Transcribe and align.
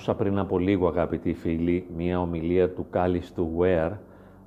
Άκουσα 0.00 0.14
πριν 0.14 0.38
από 0.38 0.58
λίγο, 0.58 0.88
αγαπητοί 0.88 1.32
φίλοι, 1.32 1.86
μία 1.96 2.20
ομιλία 2.20 2.70
του 2.70 2.86
Κάλιστου 2.90 3.50
Βέαρ, 3.56 3.92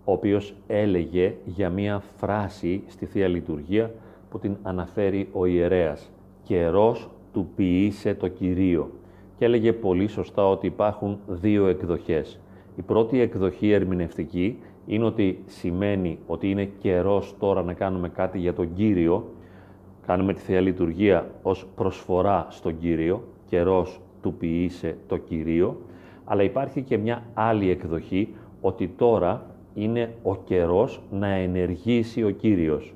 ο 0.04 0.12
οποίος 0.12 0.56
έλεγε 0.68 1.36
για 1.46 1.70
μία 1.70 2.04
φράση 2.18 2.84
στη 2.88 3.06
Θεία 3.06 3.28
Λειτουργία 3.28 3.92
που 4.30 4.40
την 4.40 4.56
αναφέρει 4.62 5.30
ο 5.32 5.46
ιερέας. 5.46 6.12
«Καιρός 6.44 7.10
του 7.34 7.50
ποιήσε 7.56 8.14
το 8.16 8.28
Κυρίο» 8.28 8.92
και 9.38 9.46
έλεγε 9.46 9.74
πολύ 9.74 10.08
σωστά 10.08 10.50
ότι 10.50 10.68
υπάρχουν 10.68 11.20
δύο 11.28 11.68
εκδοχές. 11.68 12.40
Η 12.76 12.82
πρώτη 12.82 13.20
εκδοχή 13.20 13.72
ερμηνευτική 13.72 14.60
είναι 14.86 15.06
ότι 15.06 15.44
σημαίνει 15.46 16.20
ότι 16.28 16.50
είναι 16.50 16.66
καιρός 16.66 17.36
τώρα 17.40 17.64
να 17.64 17.74
κάνουμε 17.74 18.10
κάτι 18.10 18.40
για 18.40 18.54
τον 18.54 18.74
Κύριο, 18.74 19.30
κάνουμε 20.06 20.34
τη 20.34 20.40
Θεία 20.40 20.62
Λειτουργία 20.62 21.30
ως 21.42 21.68
προσφορά 21.76 22.48
στον 22.50 22.80
Κύριο, 22.80 23.24
καιρός 23.50 24.02
του 24.24 24.34
ποιήσε 24.34 24.98
το 25.08 25.18
Κυρίο, 25.18 25.78
αλλά 26.26 26.44
υπάρχει 26.44 26.82
και 26.82 26.98
μια 26.98 27.24
άλλη 27.34 27.70
εκδοχή 27.70 28.36
ότι 28.62 28.88
τώρα 28.88 29.46
είναι 29.74 30.14
ο 30.24 30.36
καιρός 30.36 31.02
να 31.12 31.28
ενεργήσει 31.28 32.24
ο 32.24 32.30
Κύριος, 32.30 32.94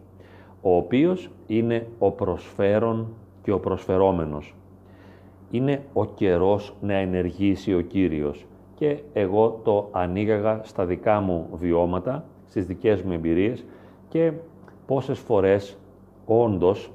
ο 0.61 0.75
οποίος 0.75 1.29
είναι 1.47 1.87
ο 1.99 2.11
προσφέρον 2.11 3.07
και 3.43 3.51
ο 3.51 3.59
προσφερόμενος. 3.59 4.55
Είναι 5.51 5.83
ο 5.93 6.05
καιρός 6.05 6.75
να 6.81 6.93
ενεργήσει 6.93 7.73
ο 7.73 7.81
Κύριος 7.81 8.45
και 8.75 8.99
εγώ 9.13 9.61
το 9.63 9.89
ανοίγαγα 9.91 10.59
στα 10.63 10.85
δικά 10.85 11.19
μου 11.19 11.47
βιώματα, 11.53 12.25
στις 12.47 12.65
δικές 12.65 13.01
μου 13.01 13.11
εμπειρίες 13.11 13.65
και 14.09 14.31
πόσες 14.85 15.19
φορές 15.19 15.77
όντως 16.25 16.91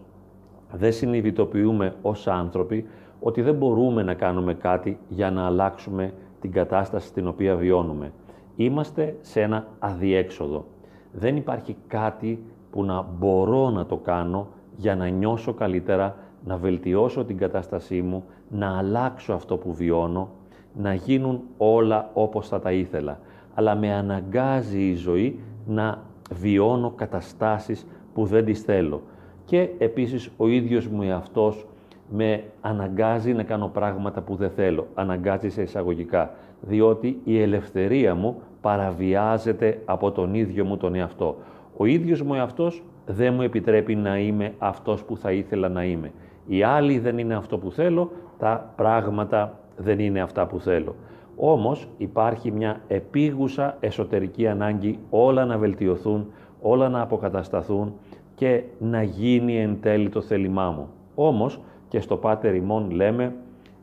δεν 0.72 0.92
συνειδητοποιούμε 0.92 1.94
ως 2.02 2.26
άνθρωποι 2.26 2.86
ότι 3.22 3.42
δεν 3.42 3.54
μπορούμε 3.54 4.02
να 4.02 4.14
κάνουμε 4.14 4.54
κάτι 4.54 4.98
για 5.08 5.30
να 5.30 5.46
αλλάξουμε 5.46 6.12
την 6.40 6.52
κατάσταση 6.52 7.06
στην 7.06 7.28
οποία 7.28 7.56
βιώνουμε. 7.56 8.12
Είμαστε 8.56 9.16
σε 9.20 9.40
ένα 9.40 9.66
αδιέξοδο. 9.78 10.64
Δεν 11.12 11.36
υπάρχει 11.36 11.76
κάτι 11.86 12.44
που 12.70 12.84
να 12.84 13.06
μπορώ 13.18 13.70
να 13.70 13.86
το 13.86 13.96
κάνω 13.96 14.48
για 14.76 14.96
να 14.96 15.06
νιώσω 15.06 15.52
καλύτερα, 15.52 16.16
να 16.44 16.56
βελτιώσω 16.56 17.24
την 17.24 17.36
κατάστασή 17.36 18.02
μου, 18.02 18.24
να 18.48 18.78
αλλάξω 18.78 19.32
αυτό 19.32 19.56
που 19.56 19.72
βιώνω, 19.74 20.28
να 20.74 20.94
γίνουν 20.94 21.40
όλα 21.56 22.10
όπως 22.14 22.48
θα 22.48 22.60
τα 22.60 22.72
ήθελα. 22.72 23.18
Αλλά 23.54 23.74
με 23.74 23.92
αναγκάζει 23.92 24.80
η 24.80 24.94
ζωή 24.94 25.40
να 25.66 26.02
βιώνω 26.32 26.90
καταστάσεις 26.96 27.86
που 28.14 28.24
δεν 28.24 28.44
τις 28.44 28.60
θέλω. 28.60 29.02
Και 29.44 29.68
επίσης 29.78 30.30
ο 30.36 30.48
ίδιος 30.48 30.86
μου 30.86 31.02
εαυτός 31.02 31.66
με 32.14 32.44
αναγκάζει 32.60 33.32
να 33.32 33.42
κάνω 33.42 33.68
πράγματα 33.68 34.20
που 34.20 34.36
δεν 34.36 34.50
θέλω. 34.50 34.86
Αναγκάζει 34.94 35.48
σε 35.48 35.62
εισαγωγικά. 35.62 36.30
Διότι 36.60 37.20
η 37.24 37.40
ελευθερία 37.40 38.14
μου 38.14 38.40
παραβιάζεται 38.60 39.82
από 39.84 40.10
τον 40.10 40.34
ίδιο 40.34 40.64
μου 40.64 40.76
τον 40.76 40.94
εαυτό. 40.94 41.36
Ο 41.76 41.84
ίδιος 41.84 42.22
μου 42.22 42.34
εαυτός 42.34 42.82
δεν 43.06 43.34
μου 43.34 43.42
επιτρέπει 43.42 43.94
να 43.94 44.18
είμαι 44.18 44.54
αυτός 44.58 45.04
που 45.04 45.16
θα 45.16 45.32
ήθελα 45.32 45.68
να 45.68 45.84
είμαι. 45.84 46.12
Οι 46.46 46.62
άλλοι 46.62 46.98
δεν 46.98 47.18
είναι 47.18 47.34
αυτό 47.34 47.58
που 47.58 47.70
θέλω, 47.70 48.10
τα 48.38 48.72
πράγματα 48.76 49.58
δεν 49.76 49.98
είναι 49.98 50.20
αυτά 50.20 50.46
που 50.46 50.60
θέλω. 50.60 50.94
Όμως 51.36 51.88
υπάρχει 51.98 52.50
μια 52.50 52.80
επίγουσα 52.88 53.76
εσωτερική 53.80 54.46
ανάγκη 54.46 54.98
όλα 55.10 55.44
να 55.44 55.58
βελτιωθούν, 55.58 56.26
όλα 56.60 56.88
να 56.88 57.00
αποκατασταθούν 57.00 57.92
και 58.34 58.62
να 58.78 59.02
γίνει 59.02 59.60
εν 59.60 59.78
τέλει 59.80 60.08
το 60.08 60.20
θέλημά 60.20 60.70
μου. 60.70 60.88
Όμως 61.14 61.60
και 61.92 62.00
στο 62.00 62.16
Πάτερ 62.16 62.54
ημών 62.54 62.90
λέμε 62.90 63.34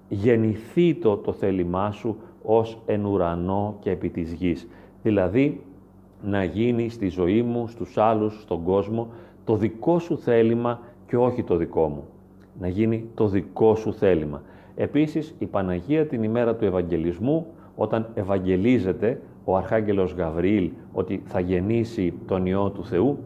«γεννηθεί 0.10 0.96
το, 0.96 1.18
το 1.18 1.32
θέλημά 1.32 1.92
σου 1.92 2.18
ως 2.44 2.78
εν 2.86 3.06
ουρανό 3.06 3.78
και 3.80 3.90
επί 3.92 4.10
της 4.10 4.34
γης». 4.34 4.68
Δηλαδή 5.04 5.62
να 6.24 6.44
γίνει 6.44 6.90
στη 6.90 7.08
ζωή 7.08 7.42
μου, 7.42 7.68
στους 7.68 7.98
άλλους, 7.98 8.42
στον 8.42 8.64
κόσμο, 8.64 9.08
το 9.46 9.56
δικό 9.56 10.00
σου 10.00 10.18
θέλημα 10.18 10.80
και 11.08 11.18
όχι 11.18 11.44
το 11.44 11.56
δικό 11.56 11.88
μου. 11.88 12.04
Να 12.60 12.68
γίνει 12.68 13.06
το 13.14 13.28
δικό 13.28 13.76
σου 13.76 13.94
θέλημα. 13.94 14.42
Επίσης, 14.76 15.36
η 15.40 15.46
Παναγία 15.46 16.06
την 16.06 16.24
ημέρα 16.24 16.56
του 16.56 16.66
Ευαγγελισμού, 16.66 17.46
όταν 17.76 18.08
ευαγγελίζεται 18.14 19.22
ο 19.44 19.56
Αρχάγγελος 19.56 20.14
Γαβριήλ 20.14 20.72
ότι 20.94 21.22
θα 21.26 21.40
γεννήσει 21.40 22.14
τον 22.28 22.46
Υιό 22.46 22.70
του 22.70 22.86
Θεού, 22.86 23.18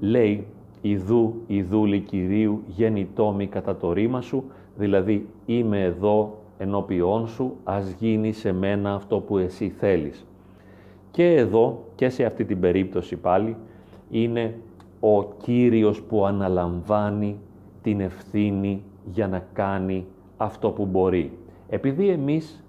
λέει 0.00 0.46
«Ιδού, 0.82 1.34
Ιδούλη 1.46 2.00
Κυρίου, 2.00 2.62
γεννητόμη 2.66 3.46
κατά 3.46 3.76
το 3.76 3.92
ρήμα 3.92 4.20
σου», 4.20 4.44
δηλαδή 4.76 5.26
«Είμαι 5.46 5.82
εδώ 5.82 6.38
ενώπιόν 6.58 7.26
σου, 7.26 7.56
ας 7.64 7.90
γίνει 7.98 8.32
σε 8.32 8.52
μένα 8.52 8.94
αυτό 8.94 9.18
που 9.18 9.38
εσύ 9.38 9.68
θέλεις». 9.68 10.24
Και 11.10 11.34
εδώ 11.34 11.84
και 11.94 12.08
σε 12.08 12.24
αυτή 12.24 12.44
την 12.44 12.60
περίπτωση 12.60 13.16
πάλι 13.16 13.56
είναι 14.10 14.54
ο 15.00 15.24
Κύριος 15.24 16.02
που 16.02 16.26
αναλαμβάνει 16.26 17.38
την 17.82 18.00
ευθύνη 18.00 18.82
για 19.12 19.28
να 19.28 19.46
κάνει 19.52 20.06
αυτό 20.36 20.70
που 20.70 20.86
μπορεί. 20.86 21.32
Επειδή 21.68 22.08
εμείς 22.08 22.64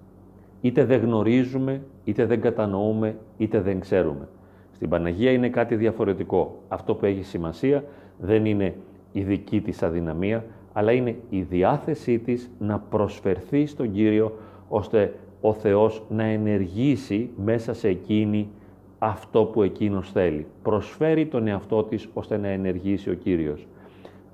είτε 0.61 0.85
δεν 0.85 1.01
γνωρίζουμε, 1.01 1.81
είτε 2.03 2.25
δεν 2.25 2.41
κατανοούμε, 2.41 3.15
είτε 3.37 3.61
δεν 3.61 3.79
ξέρουμε. 3.79 4.27
Στην 4.81 4.93
Παναγία 4.93 5.31
είναι 5.31 5.49
κάτι 5.49 5.75
διαφορετικό. 5.75 6.61
Αυτό 6.67 6.95
που 6.95 7.05
έχει 7.05 7.23
σημασία 7.23 7.83
δεν 8.17 8.45
είναι 8.45 8.75
η 9.11 9.21
δική 9.21 9.61
της 9.61 9.83
αδυναμία, 9.83 10.45
αλλά 10.73 10.91
είναι 10.91 11.15
η 11.29 11.41
διάθεσή 11.41 12.19
της 12.19 12.51
να 12.59 12.79
προσφερθεί 12.79 13.65
στον 13.65 13.91
Κύριο, 13.91 14.37
ώστε 14.69 15.13
ο 15.41 15.53
Θεός 15.53 16.03
να 16.09 16.23
ενεργήσει 16.23 17.29
μέσα 17.43 17.73
σε 17.73 17.87
εκείνη 17.87 18.49
αυτό 18.99 19.43
που 19.43 19.61
εκείνος 19.63 20.11
θέλει. 20.11 20.45
Προσφέρει 20.61 21.25
τον 21.25 21.47
εαυτό 21.47 21.83
της 21.83 22.09
ώστε 22.13 22.37
να 22.37 22.47
ενεργήσει 22.47 23.09
ο 23.09 23.13
Κύριος. 23.13 23.67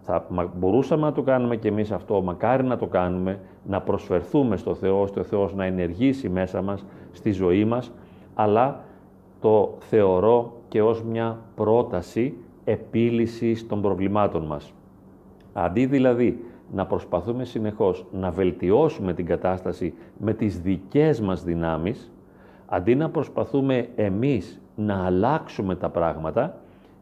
Θα 0.02 0.26
μπορούσαμε 0.58 1.02
να 1.02 1.12
το 1.12 1.22
κάνουμε 1.22 1.56
και 1.56 1.68
εμείς 1.68 1.92
αυτό, 1.92 2.22
μακάρι 2.22 2.64
να 2.64 2.78
το 2.78 2.86
κάνουμε, 2.86 3.40
να 3.66 3.82
προσφερθούμε 3.82 4.58
στο 4.58 4.76
Θεό, 4.76 5.02
ώστε 5.02 5.20
ο 5.20 5.24
Θεός 5.24 5.54
να 5.54 5.66
ενεργήσει 5.66 6.30
μέσα 6.30 6.62
μας, 6.62 6.86
στη 7.12 7.32
ζωή 7.32 7.66
μας, 7.66 7.92
αλλά 8.36 8.86
το 9.40 9.76
θεωρώ 9.80 10.54
και 10.68 10.82
ως 10.82 11.04
μια 11.04 11.40
πρόταση 11.56 12.34
επίλυσης 12.64 13.68
των 13.68 13.82
προβλημάτων 13.82 14.46
μας. 14.46 14.74
Αντί 15.54 15.86
δηλαδή 15.86 16.44
να 16.74 16.86
προσπαθούμε 16.86 17.44
συνεχώς 17.44 18.06
να 18.12 18.32
βελτιώσουμε 18.32 19.14
την 19.14 19.26
κατάσταση 19.26 19.94
με 20.18 20.34
τις 20.34 20.60
δικές 20.60 21.22
μας 21.22 21.44
δυνάμεις, 21.44 22.12
αντί 22.66 22.96
να 22.96 23.10
προσπαθούμε 23.10 23.88
εμείς 23.96 24.62
να 24.76 25.06
αλλάξουμε 25.06 25.76
τα 25.76 25.90
πράγματα 25.90 26.58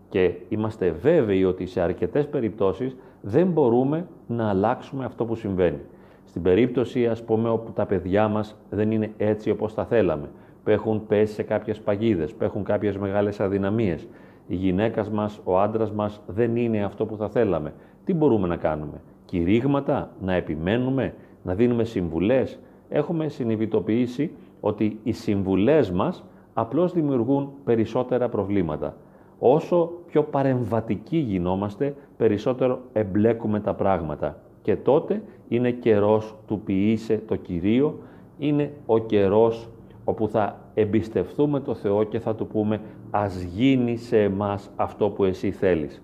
και 0.10 0.34
είμαστε 0.50 0.92
βέβαιοι 0.92 1.44
ότι 1.44 1.66
σε 1.66 1.82
αρκετές 1.82 2.28
περιπτώσεις 2.28 2.96
δεν 3.22 3.48
μπορούμε 3.48 4.08
να 4.28 4.50
αλλάξουμε 4.50 5.06
αυτό 5.06 5.26
που 5.26 5.36
συμβαίνει. 5.36 5.80
Στην 6.26 6.42
περίπτωση, 6.42 7.08
ας 7.08 7.24
πούμε, 7.24 7.50
όπου 7.50 7.72
τα 7.72 7.86
παιδιά 7.86 8.28
μας 8.28 8.56
δεν 8.70 8.92
είναι 8.92 9.12
έτσι 9.18 9.50
όπως 9.50 9.74
τα 9.74 9.86
θέλαμε, 9.86 10.30
που 10.66 10.72
έχουν 10.72 11.06
πέσει 11.08 11.34
σε 11.34 11.44
κάποιες 11.44 11.80
παγίδες, 11.80 12.34
που 12.34 12.44
έχουν 12.44 12.64
κάποιες 12.64 12.98
μεγάλες 12.98 13.40
αδυναμίες, 13.40 14.08
η 14.48 14.56
γυναίκας 14.56 15.10
μας, 15.10 15.40
ο 15.44 15.60
άντρας 15.60 15.92
μας 15.92 16.22
δεν 16.28 16.56
είναι 16.56 16.84
αυτό 16.84 17.06
που 17.06 17.16
θα 17.18 17.30
θέλαμε. 17.30 17.74
Τι 18.06 18.14
μπορούμε 18.14 18.48
να 18.48 18.56
κάνουμε, 18.56 19.02
κηρύγματα, 19.26 20.12
να 20.22 20.34
επιμένουμε, 20.34 21.14
να 21.44 21.56
δίνουμε 21.56 21.84
συμβουλές. 21.84 22.60
Έχουμε 22.90 23.28
συνειδητοποιήσει 23.28 24.32
ότι 24.60 25.00
οι 25.04 25.12
συμβουλές 25.12 25.92
μας 25.92 26.24
απλώς 26.54 26.94
δημιουργούν 26.94 27.50
περισσότερα 27.64 28.30
προβλήματα. 28.30 28.96
Όσο 29.40 29.92
πιο 30.08 30.24
παρεμβατικοί 30.24 31.18
γινόμαστε, 31.18 31.96
περισσότερο 32.18 32.80
εμπλέκουμε 32.94 33.60
τα 33.60 33.74
πράγματα. 33.74 34.38
Και 34.62 34.76
τότε 34.76 35.22
είναι 35.48 35.72
καιρός 35.72 36.36
του 36.48 36.60
ποιήσε 36.66 37.22
το 37.28 37.36
Κυρίο, 37.36 38.00
είναι 38.38 38.72
ο 38.86 38.98
καιρός 38.98 39.70
όπου 40.06 40.28
θα 40.28 40.60
εμπιστευτούμε 40.74 41.60
το 41.60 41.74
Θεό 41.74 42.04
και 42.04 42.20
θα 42.20 42.36
του 42.36 42.48
πούμε 42.48 42.82
«Ας 43.12 43.42
γίνει 43.42 43.98
σε 43.98 44.22
εμάς 44.22 44.70
αυτό 44.76 45.10
που 45.10 45.24
εσύ 45.24 45.52
θέλεις». 45.52 46.02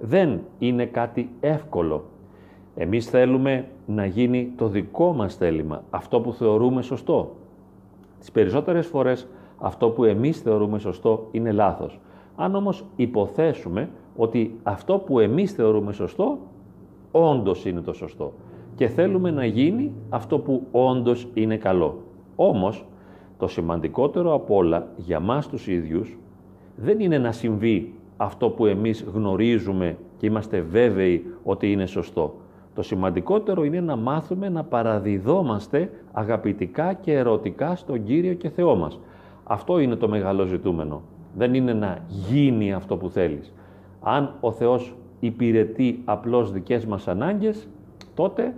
Δεν 0.00 0.40
είναι 0.58 0.84
κάτι 0.84 1.30
εύκολο. 1.40 2.04
Εμείς 2.74 3.06
θέλουμε 3.06 3.68
να 3.86 4.06
γίνει 4.06 4.52
το 4.56 4.68
δικό 4.68 5.12
μας 5.12 5.34
θέλημα, 5.34 5.82
αυτό 5.90 6.20
που 6.20 6.32
θεωρούμε 6.32 6.82
σωστό. 6.82 7.36
Τις 8.18 8.30
περισσότερες 8.30 8.86
φορές 8.86 9.28
αυτό 9.58 9.88
που 9.88 10.04
εμείς 10.04 10.40
θεωρούμε 10.40 10.78
σωστό 10.78 11.28
είναι 11.30 11.52
λάθος. 11.52 12.00
Αν 12.36 12.54
όμως 12.54 12.84
υποθέσουμε 12.96 13.88
ότι 14.16 14.58
αυτό 14.62 14.98
που 14.98 15.18
εμείς 15.18 15.52
θεωρούμε 15.52 15.92
σωστό, 15.92 16.38
όντως 17.10 17.64
είναι 17.64 17.80
το 17.80 17.92
σωστό 17.92 18.32
και 18.74 18.88
θέλουμε 18.88 19.30
να 19.30 19.44
γίνει 19.44 19.92
αυτό 20.08 20.38
που 20.38 20.62
όντως 20.70 21.28
είναι 21.34 21.56
καλό. 21.56 22.02
Όμως, 22.36 22.84
το 23.38 23.48
σημαντικότερο 23.48 24.34
απ' 24.34 24.50
όλα 24.50 24.88
για 24.96 25.20
μας 25.20 25.48
τους 25.48 25.66
ίδιους 25.66 26.16
δεν 26.76 27.00
είναι 27.00 27.18
να 27.18 27.32
συμβεί 27.32 27.94
αυτό 28.16 28.50
που 28.50 28.66
εμείς 28.66 29.04
γνωρίζουμε 29.14 29.96
και 30.16 30.26
είμαστε 30.26 30.60
βέβαιοι 30.60 31.24
ότι 31.42 31.72
είναι 31.72 31.86
σωστό. 31.86 32.34
Το 32.74 32.82
σημαντικότερο 32.82 33.64
είναι 33.64 33.80
να 33.80 33.96
μάθουμε 33.96 34.48
να 34.48 34.64
παραδιδόμαστε 34.64 35.90
αγαπητικά 36.12 36.92
και 36.92 37.12
ερωτικά 37.12 37.76
στον 37.76 38.04
Κύριο 38.04 38.34
και 38.34 38.48
Θεό 38.48 38.76
μας. 38.76 39.00
Αυτό 39.44 39.78
είναι 39.78 39.96
το 39.96 40.08
μεγάλο 40.08 40.44
ζητούμενο. 40.44 41.02
Δεν 41.36 41.54
είναι 41.54 41.72
να 41.72 41.98
γίνει 42.08 42.72
αυτό 42.72 42.96
που 42.96 43.08
θέλεις. 43.08 43.52
Αν 44.00 44.34
ο 44.40 44.52
Θεός 44.52 44.96
υπηρετεί 45.20 46.02
απλώς 46.04 46.52
δικές 46.52 46.86
μας 46.86 47.08
ανάγκες, 47.08 47.68
τότε 48.14 48.54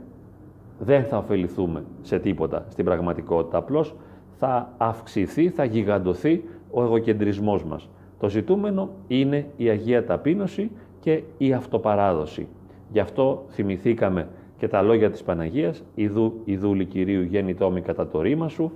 δεν 0.79 1.05
θα 1.05 1.19
ωφεληθούμε 1.19 1.85
σε 2.03 2.19
τίποτα 2.19 2.65
στην 2.69 2.85
πραγματικότητα. 2.85 3.59
Απλώς 3.59 3.94
θα 4.40 4.72
αυξηθεί, 4.76 5.48
θα 5.48 5.64
γιγαντωθεί 5.64 6.44
ο 6.70 6.82
εγωκεντρισμός 6.82 7.64
μας. 7.64 7.88
Το 8.20 8.28
ζητούμενο 8.28 8.90
είναι 9.06 9.46
η 9.56 9.69
Αγία 9.69 10.04
Ταπείνωση 10.04 10.70
και 11.00 11.22
η 11.38 11.52
αυτοπαράδοση. 11.52 12.46
Γι' 12.92 12.98
αυτό 13.00 13.44
θυμηθήκαμε 13.48 14.28
και 14.58 14.69
τα 14.69 14.82
λόγια 14.82 15.10
της 15.10 15.22
Παναγίας 15.22 15.82
«Ιδού, 15.94 16.32
Ιδούλη 16.44 16.84
Κυρίου 16.84 17.22
γέννητόμη 17.22 17.81
κατά 17.81 18.08
το 18.08 18.20
ρήμα 18.20 18.48
σου» 18.48 18.72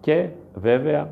και 0.00 0.28
βέβαια 0.54 1.10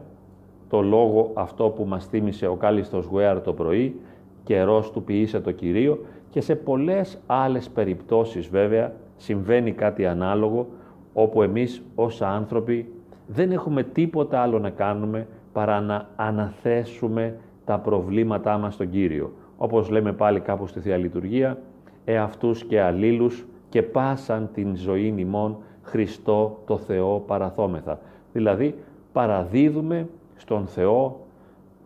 το 0.68 0.80
λόγο 0.82 1.30
αυτό 1.34 1.68
που 1.68 1.84
μας 1.84 2.06
θύμισε 2.06 2.46
ο 2.46 2.54
κάλιστος 2.54 3.06
Γουέαρ 3.06 3.40
το 3.40 3.52
πρωί 3.52 4.00
«Καιρός 4.44 4.90
του 4.90 5.02
ποιήσε 5.02 5.40
το 5.40 5.50
Κυρίο» 5.50 5.98
και 6.30 6.40
σε 6.40 6.54
πολλές 6.54 7.18
άλλες 7.26 7.68
περιπτώσεις 7.68 8.48
βέβαια 8.48 8.92
συμβαίνει 9.16 9.72
κάτι 9.72 10.06
ανάλογο 10.06 10.66
όπου 11.12 11.42
εμείς 11.42 11.82
ως 11.94 12.22
άνθρωποι 12.22 12.88
δεν 13.34 13.52
έχουμε 13.52 13.82
τίποτα 13.82 14.40
άλλο 14.40 14.58
να 14.58 14.70
κάνουμε 14.70 15.26
παρά 15.52 15.80
να 15.80 16.08
αναθέσουμε 16.16 17.36
τα 17.64 17.78
προβλήματά 17.78 18.58
μας 18.58 18.74
στον 18.74 18.90
Κύριο. 18.90 19.32
Όπως 19.56 19.90
λέμε 19.90 20.12
πάλι 20.12 20.40
κάπου 20.40 20.66
στη 20.66 20.80
Θεία 20.80 20.96
Λειτουργία, 20.96 21.58
εαυτούς 22.04 22.64
και 22.64 22.80
αλλήλους 22.80 23.46
και 23.68 23.82
πάσαν 23.82 24.50
την 24.54 24.76
ζωή 24.76 25.14
ημών 25.16 25.56
Χριστό 25.82 26.62
το 26.66 26.78
Θεό 26.78 27.22
παραθόμεθα. 27.26 28.00
Δηλαδή 28.32 28.74
παραδίδουμε 29.12 30.08
στον 30.36 30.66
Θεό 30.66 31.20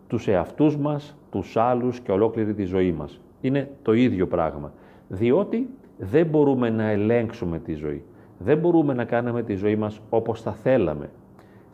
τους 0.07 0.27
εαυτούς 0.27 0.77
μας, 0.77 1.15
τους 1.31 1.57
άλλους 1.57 1.99
και 1.99 2.11
ολόκληρη 2.11 2.53
τη 2.53 2.63
ζωή 2.63 2.91
μας. 2.91 3.19
Είναι 3.41 3.69
το 3.81 3.93
ίδιο 3.93 4.27
πράγμα. 4.27 4.71
Διότι 5.07 5.69
δεν 5.97 6.25
μπορούμε 6.25 6.69
να 6.69 6.89
ελέγξουμε 6.89 7.59
τη 7.59 7.73
ζωή. 7.73 8.03
Δεν 8.37 8.57
μπορούμε 8.57 8.93
να 8.93 9.03
κάνουμε 9.03 9.43
τη 9.43 9.55
ζωή 9.55 9.75
μας 9.75 9.99
όπως 10.09 10.41
θα 10.41 10.51
θέλαμε. 10.51 11.09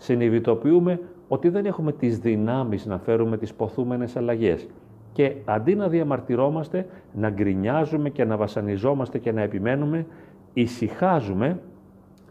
Συνειδητοποιούμε 0.03 1.00
ότι 1.27 1.50
δεν 1.50 1.65
έχουμε 1.65 1.91
τις 1.91 2.19
δυνάμεις 2.19 2.85
να 2.85 2.97
φέρουμε 2.97 3.38
τις 3.38 3.53
ποθούμενες 3.53 4.15
αλλαγές. 4.15 4.67
Και 5.11 5.35
αντί 5.45 5.75
να 5.75 5.88
διαμαρτυρόμαστε, 5.88 6.85
να 7.13 7.29
γκρινιάζουμε 7.29 8.09
και 8.09 8.25
να 8.25 8.38
βασανιζόμαστε 8.38 9.17
και 9.17 9.31
να 9.31 9.41
επιμένουμε, 9.41 10.05
ησυχάζουμε 10.53 11.59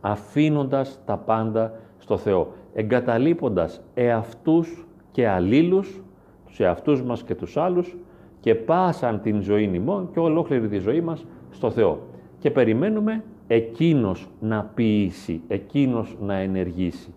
αφήνοντας 0.00 1.00
τα 1.04 1.16
πάντα 1.16 1.72
στο 1.98 2.16
Θεό, 2.16 2.52
εγκαταλείποντας 2.74 3.80
εαυτούς 3.94 4.86
και 5.10 5.28
αλλήλους, 5.28 6.02
τους 6.46 6.60
εαυτούς 6.60 7.02
μας 7.02 7.22
και 7.22 7.34
τους 7.34 7.56
άλλους 7.56 7.96
και 8.40 8.54
πάσαν 8.54 9.20
την 9.20 9.40
ζωή 9.40 9.66
νημών 9.66 10.08
και 10.12 10.18
ολόκληρη 10.18 10.68
τη 10.68 10.78
ζωή 10.78 11.00
μας 11.00 11.26
στο 11.50 11.70
Θεό. 11.70 11.98
Και 12.38 12.50
περιμένουμε 12.50 13.24
Εκείνος 13.46 14.28
να 14.40 14.70
ποιήσει, 14.74 15.40
Εκείνος 15.48 16.16
να 16.20 16.34
ενεργήσει. 16.34 17.14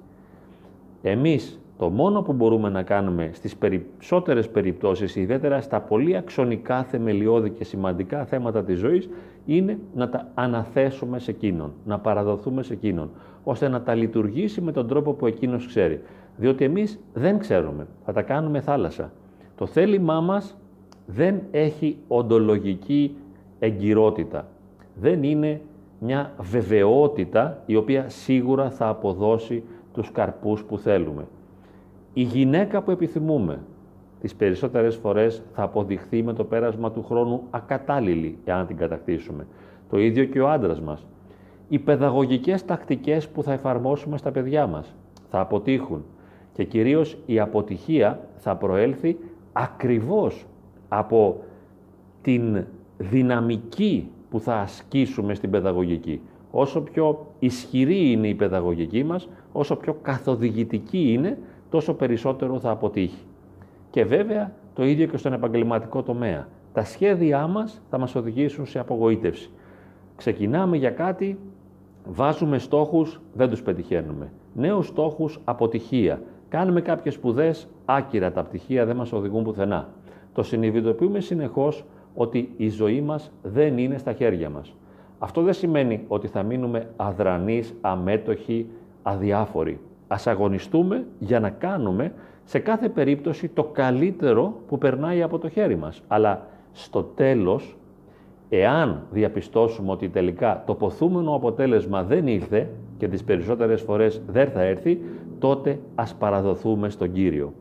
Εμείς 1.08 1.60
το 1.78 1.90
μόνο 1.90 2.22
που 2.22 2.34
μπορούμε 2.34 2.70
να 2.70 2.84
κάνουμε 2.84 3.30
στις 3.34 3.56
περισσότερες 3.56 4.50
περιπτώσεις, 4.50 5.16
ιδιαίτερα 5.16 5.62
στα 5.62 5.82
πολύ 5.82 6.16
αξονικά, 6.18 6.84
θεμελιώδη 6.84 7.50
και 7.50 7.64
σημαντικά 7.64 8.26
θέματα 8.26 8.64
της 8.64 8.80
ζωής, 8.80 9.10
είναι 9.46 9.80
να 9.96 10.10
τα 10.10 10.28
αναθέσουμε 10.34 11.20
σε 11.20 11.32
Εκείνον, 11.32 11.74
να 11.86 12.00
παραδοθούμε 12.00 12.64
σε 12.64 12.74
Εκείνον, 12.74 13.10
ώστε 13.44 13.68
να 13.68 13.82
τα 13.82 13.96
λειτουργήσει 13.96 14.62
με 14.62 14.72
τον 14.72 14.88
τρόπο 14.88 15.14
που 15.14 15.26
Εκείνος 15.26 15.68
ξέρει. 15.68 16.02
Διότι 16.38 16.66
εμείς 16.66 17.00
δεν 17.14 17.40
ξέρουμε, 17.40 17.88
θα 18.06 18.14
τα 18.14 18.22
κάνουμε 18.22 18.62
θάλασσα. 18.62 19.12
Το 19.56 19.66
θέλημά 19.66 20.22
μας 20.22 20.58
δεν 21.06 21.42
έχει 21.52 21.98
οντολογική 22.08 23.16
εγκυρότητα. 23.60 24.48
Δεν 24.96 25.24
είναι 25.24 25.62
μια 26.00 26.32
βεβαιότητα 26.40 27.62
η 27.66 27.76
οποία 27.76 28.10
σίγουρα 28.10 28.70
θα 28.70 28.88
αποδώσει 28.88 29.64
τους 29.96 30.12
καρπούς 30.12 30.64
που 30.64 30.78
θέλουμε. 30.78 31.28
Η 32.14 32.22
γυναίκα 32.22 32.82
που 32.82 32.92
επιθυμούμε 32.92 33.60
τις 34.20 34.36
περισσότερες 34.36 34.96
φορές 34.96 35.44
θα 35.54 35.64
αποδειχθεί 35.64 36.24
με 36.24 36.34
το 36.34 36.44
πέρασμα 36.44 36.92
του 36.92 37.04
χρόνου 37.04 37.44
ακατάλληλη 37.50 38.38
εάν 38.46 38.68
την 38.68 38.78
κατακτήσουμε. 38.78 39.48
Το 39.90 40.00
ίδιο 40.00 40.26
και 40.26 40.42
ο 40.42 40.50
άντρας 40.50 40.82
μας. 40.82 41.06
Οι 41.70 41.80
παιδαγωγικές 41.80 42.66
τακτικές 42.66 43.30
που 43.30 43.44
θα 43.44 43.54
εφαρμόσουμε 43.54 44.18
στα 44.18 44.32
παιδιά 44.32 44.68
μας 44.68 44.96
θα 45.30 45.40
αποτύχουν 45.40 46.06
και 46.54 46.64
κυρίως 46.64 47.18
η 47.26 47.40
αποτυχία 47.40 48.20
θα 48.38 48.56
προέλθει 48.56 49.18
ακριβώς 49.54 50.46
από 50.90 51.44
την 52.22 52.64
δυναμική 52.98 54.12
που 54.30 54.40
θα 54.40 54.56
ασκήσουμε 54.56 55.34
στην 55.34 55.50
παιδαγωγική. 55.50 56.22
Όσο 56.58 56.82
πιο 56.82 57.26
ισχυρή 57.40 58.12
είναι 58.12 58.28
η 58.28 58.34
παιδαγωγική 58.34 59.04
μας, 59.04 59.30
όσο 59.52 59.76
πιο 59.76 59.98
καθοδηγητική 60.02 61.14
είναι, 61.14 61.38
τόσο 61.70 61.94
περισσότερο 61.94 62.60
θα 62.60 62.70
αποτύχει. 62.70 63.24
Και 63.90 64.06
βέβαια 64.06 64.52
το 64.74 64.86
ίδιο 64.86 65.08
και 65.08 65.18
στον 65.18 65.34
επαγγελματικό 65.34 66.04
τομέα. 66.04 66.48
Τα 66.74 66.84
σχέδιά 66.84 67.48
μας 67.48 67.82
θα 67.90 67.98
μας 67.98 68.16
οδηγήσουν 68.16 68.66
σε 68.66 68.80
απογοήτευση. 68.80 69.50
Ξεκινάμε 70.16 70.78
για 70.78 70.90
κάτι, 70.90 71.38
βάζουμε 72.06 72.58
στόχους, 72.58 73.22
δεν 73.34 73.50
τους 73.50 73.62
πετυχαίνουμε. 73.62 74.32
Νέους 74.54 74.88
στόχους, 74.88 75.40
αποτυχία. 75.44 76.22
Κάνουμε 76.50 76.82
κάποιες 76.82 77.14
σπουδές, 77.14 77.68
άκυρα 77.86 78.32
τα 78.32 78.44
πτυχία 78.44 78.86
δεν 78.86 78.96
μας 78.96 79.12
οδηγούν 79.12 79.44
πουθενά. 79.44 79.90
Το 80.34 80.44
συνειδητοποιούμε 80.44 81.20
συνεχώς 81.20 81.86
ότι 82.16 82.54
η 82.58 82.70
ζωή 82.70 83.02
μας 83.02 83.32
δεν 83.44 83.78
είναι 83.78 83.98
στα 83.98 84.14
χέρια 84.14 84.50
μας. 84.50 84.74
Αυτό 85.26 85.42
δεν 85.42 85.54
σημαίνει 85.54 86.06
ότι 86.08 86.28
θα 86.28 86.44
μείνουμε 86.44 86.90
αδρανείς, 86.96 87.74
αμέτωχοι, 87.82 88.68
αδιάφοροι. 89.04 89.80
Ας 90.08 90.28
αγωνιστούμε 90.28 91.06
για 91.20 91.40
να 91.40 91.50
κάνουμε 91.50 92.14
σε 92.44 92.60
κάθε 92.60 92.90
περίπτωση 92.90 93.48
το 93.48 93.64
καλύτερο 93.64 94.54
που 94.68 94.78
περνάει 94.78 95.22
από 95.22 95.38
το 95.38 95.50
χέρι 95.50 95.76
μας. 95.76 96.02
Αλλά 96.08 96.48
στο 96.72 97.04
τέλος, 97.04 97.78
εάν 98.50 99.02
διαπιστώσουμε 99.12 99.92
ότι 99.92 100.10
τελικά 100.10 100.64
το 100.66 100.74
ποθούμενο 100.74 101.36
αποτέλεσμα 101.36 102.04
δεν 102.04 102.28
ήρθε 102.28 102.70
και 102.98 103.08
τις 103.08 103.24
περισσότερες 103.24 103.82
φορές 103.82 104.22
δεν 104.28 104.50
θα 104.50 104.62
έρθει, 104.62 105.02
τότε 105.40 105.80
ας 105.96 106.16
παραδοθούμε 106.16 106.90
στον 106.90 107.12
Κύριο. 107.12 107.54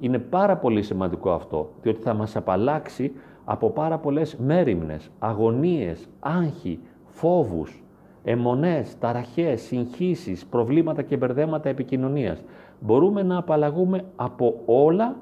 Είναι 0.00 0.18
πάρα 0.18 0.56
πολύ 0.56 0.82
σημαντικό 0.82 1.30
αυτό, 1.30 1.70
διότι 1.82 2.02
θα 2.02 2.14
μας 2.14 2.36
απαλλάξει 2.36 3.12
από 3.48 3.70
πάρα 3.70 3.98
πολλές 3.98 4.36
μέρημνες, 4.36 5.10
αγωνίες, 5.18 6.08
άγχη, 6.20 6.78
φόβους, 7.04 7.82
αιμονές, 8.24 8.98
ταραχές, 8.98 9.60
συγχύσεις, 9.60 10.46
προβλήματα 10.46 11.02
και 11.02 11.16
μπερδέματα 11.16 11.68
επικοινωνίας. 11.68 12.42
Μπορούμε 12.80 13.22
να 13.22 13.36
απαλλαγούμε 13.36 14.04
από 14.16 14.62
όλα 14.66 15.16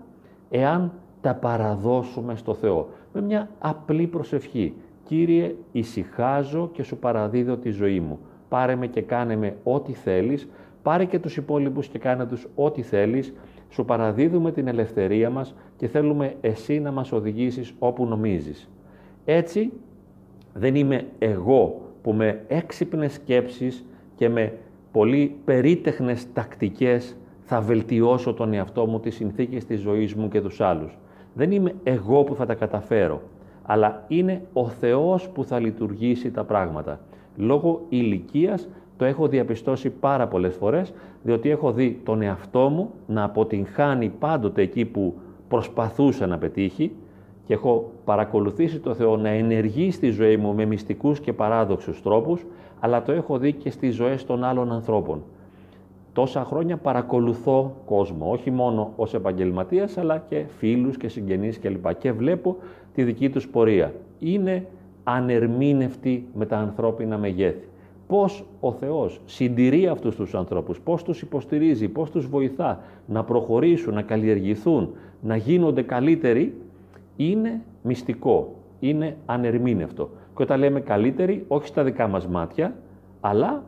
εάν 0.50 0.92
τα 1.20 1.34
παραδώσουμε 1.34 2.36
στο 2.36 2.54
Θεό. 2.54 2.88
Με 3.12 3.20
μια 3.20 3.48
απλή 3.58 4.06
προσευχή. 4.06 4.74
Κύριε, 5.04 5.54
ησυχάζω 5.72 6.70
και 6.72 6.82
σου 6.82 6.96
παραδίδω 6.96 7.56
τη 7.56 7.70
ζωή 7.70 8.00
μου. 8.00 8.18
Πάρε 8.48 8.74
με 8.74 8.86
και 8.86 9.02
κάνε 9.02 9.36
με 9.36 9.56
ό,τι 9.62 9.92
θέλεις. 9.92 10.48
Πάρε 10.82 11.04
και 11.04 11.18
τους 11.18 11.36
υπόλοιπους 11.36 11.88
και 11.88 11.98
κάνε 11.98 12.26
τους 12.26 12.46
ό,τι 12.54 12.82
θέλεις. 12.82 13.34
Σου 13.74 13.84
παραδίδουμε 13.84 14.52
την 14.52 14.68
ελευθερία 14.68 15.30
μας 15.30 15.54
και 15.76 15.88
θέλουμε 15.88 16.34
εσύ 16.40 16.80
να 16.80 16.90
μας 16.90 17.12
οδηγήσεις 17.12 17.74
όπου 17.78 18.06
νομίζεις. 18.06 18.68
Έτσι 19.24 19.72
δεν 20.52 20.74
είμαι 20.74 21.06
εγώ 21.18 21.80
που 22.02 22.12
με 22.12 22.44
έξυπνες 22.48 23.12
σκέψεις 23.12 23.84
και 24.16 24.28
με 24.28 24.52
πολύ 24.92 25.36
περίτεχνες 25.44 26.32
τακτικές 26.32 27.16
θα 27.44 27.60
βελτιώσω 27.60 28.34
τον 28.34 28.52
εαυτό 28.52 28.86
μου, 28.86 29.00
τις 29.00 29.14
συνθήκες 29.14 29.64
της 29.64 29.80
ζωής 29.80 30.14
μου 30.14 30.28
και 30.28 30.40
τους 30.40 30.60
άλλους. 30.60 30.98
Δεν 31.34 31.50
είμαι 31.50 31.74
εγώ 31.82 32.24
που 32.24 32.34
θα 32.34 32.46
τα 32.46 32.54
καταφέρω, 32.54 33.22
αλλά 33.62 34.04
είναι 34.08 34.42
ο 34.52 34.68
Θεός 34.68 35.28
που 35.28 35.44
θα 35.44 35.58
λειτουργήσει 35.58 36.30
τα 36.30 36.44
πράγματα. 36.44 37.00
Λόγω 37.36 37.86
ηλικίας 37.88 38.68
το 38.96 39.04
έχω 39.04 39.28
διαπιστώσει 39.28 39.90
πάρα 39.90 40.26
πολλές 40.26 40.54
φορές, 40.54 40.92
διότι 41.22 41.50
έχω 41.50 41.72
δει 41.72 42.00
τον 42.04 42.22
εαυτό 42.22 42.68
μου 42.68 42.90
να 43.06 43.22
αποτυγχάνει 43.22 44.08
πάντοτε 44.08 44.62
εκεί 44.62 44.84
που 44.84 45.14
προσπαθούσε 45.48 46.26
να 46.26 46.38
πετύχει 46.38 46.92
και 47.46 47.54
έχω 47.54 47.90
παρακολουθήσει 48.04 48.78
το 48.78 48.94
Θεό 48.94 49.16
να 49.16 49.28
ενεργεί 49.28 49.90
στη 49.90 50.10
ζωή 50.10 50.36
μου 50.36 50.54
με 50.54 50.64
μυστικούς 50.64 51.20
και 51.20 51.32
παράδοξους 51.32 52.02
τρόπους, 52.02 52.46
αλλά 52.80 53.02
το 53.02 53.12
έχω 53.12 53.38
δει 53.38 53.52
και 53.52 53.70
στις 53.70 53.94
ζωές 53.94 54.24
των 54.24 54.44
άλλων 54.44 54.72
ανθρώπων. 54.72 55.22
Τόσα 56.12 56.44
χρόνια 56.44 56.76
παρακολουθώ 56.76 57.74
κόσμο, 57.84 58.30
όχι 58.30 58.50
μόνο 58.50 58.92
ως 58.96 59.14
επαγγελματίας, 59.14 59.98
αλλά 59.98 60.24
και 60.28 60.44
φίλους 60.58 60.96
και 60.96 61.08
συγγενείς 61.08 61.58
κλπ. 61.58 61.94
Και 61.98 62.12
βλέπω 62.12 62.56
τη 62.94 63.02
δική 63.02 63.30
τους 63.30 63.48
πορεία. 63.48 63.92
Είναι 64.18 64.66
ανερμήνευτη 65.04 66.26
με 66.34 66.46
τα 66.46 66.56
ανθρώπινα 66.56 67.18
μεγέθη. 67.18 67.68
Πώς 68.14 68.44
ο 68.60 68.72
Θεός 68.72 69.20
συντηρεί 69.24 69.86
αυτούς 69.86 70.16
τους 70.16 70.34
ανθρώπους, 70.34 70.80
πώς 70.80 71.02
τους 71.02 71.22
υποστηρίζει, 71.22 71.88
πώς 71.88 72.10
τους 72.10 72.26
βοηθά 72.26 72.80
να 73.06 73.24
προχωρήσουν, 73.24 73.94
να 73.94 74.02
καλλιεργηθούν, 74.02 74.90
να 75.20 75.36
γίνονται 75.36 75.82
καλύτεροι, 75.82 76.54
είναι 77.16 77.60
μυστικό, 77.82 78.54
είναι 78.80 79.16
ανερμήνευτο. 79.26 80.10
Και 80.36 80.42
όταν 80.42 80.58
λέμε 80.58 80.80
καλύτεροι, 80.80 81.44
όχι 81.48 81.66
στα 81.66 81.84
δικά 81.84 82.08
μας 82.08 82.26
μάτια, 82.26 82.74
αλλά 83.20 83.64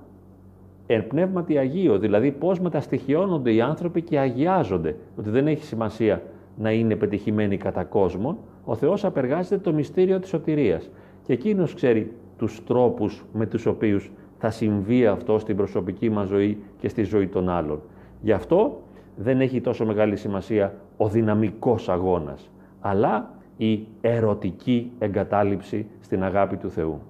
εν 0.86 1.06
πνεύματι 1.06 1.58
Αγίο, 1.58 1.98
δηλαδή 1.98 2.30
πώς 2.30 2.60
μεταστοιχειώνονται 2.60 3.52
οι 3.52 3.60
άνθρωποι 3.60 4.02
και 4.02 4.18
αγιάζονται, 4.18 4.96
ότι 5.16 5.30
δεν 5.30 5.46
έχει 5.46 5.64
σημασία 5.64 6.22
να 6.56 6.72
είναι 6.72 6.96
πετυχημένοι 6.96 7.56
κατά 7.56 7.84
κόσμον, 7.84 8.36
ο 8.64 8.74
Θεός 8.74 9.04
απεργάζεται 9.04 9.58
το 9.58 9.72
μυστήριο 9.72 10.20
της 10.20 10.28
σωτηρίας 10.28 10.90
και 11.22 11.32
εκείνος 11.32 11.74
ξέρει 11.74 12.12
τους 12.38 12.64
τρόπους 12.64 13.24
με 13.32 13.46
τους 13.46 13.66
οποίους 13.66 14.10
θα 14.38 14.50
συμβεί 14.50 15.06
αυτό 15.06 15.38
στην 15.38 15.56
προσωπική 15.56 16.10
μας 16.10 16.28
ζωή 16.28 16.58
και 16.78 16.88
στη 16.88 17.02
ζωή 17.02 17.26
των 17.26 17.48
άλλων. 17.48 17.80
Γι' 18.20 18.32
αυτό 18.32 18.82
δεν 19.16 19.40
έχει 19.40 19.60
τόσο 19.60 19.86
μεγάλη 19.86 20.16
σημασία 20.16 20.74
ο 20.96 21.08
δυναμικός 21.08 21.88
αγώνας, 21.88 22.50
αλλά 22.80 23.30
η 23.56 23.86
ερωτική 24.00 24.92
εγκατάλειψη 24.98 25.86
στην 26.00 26.24
αγάπη 26.24 26.56
του 26.56 26.70
Θεού. 26.70 27.00